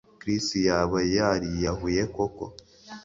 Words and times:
Chris 0.19 0.45
yaba 0.67 0.99
yariyahuye 1.15 2.01
koko 2.15 2.45